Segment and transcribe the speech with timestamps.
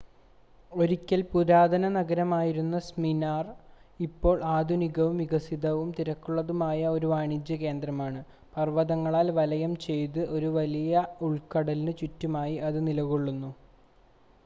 [0.71, 3.25] ഒരിക്കൽ പുരാതന നഗരമായിരുന്ന സ്മിർന
[3.99, 8.21] ഇപ്പോൾ ആധുനികവും വികസിതവും തിരക്കുള്ളതുമായ ഒരു വാണിജ്യ കേന്ദ്രമാണ്
[8.55, 13.51] പർവ്വതങ്ങളാൽ വലയം ചെയ്ത് ഒരു വലിയ ഉൾക്കടലിന് ചുറ്റുമായി അത് നിലകൊള്ളുന്നു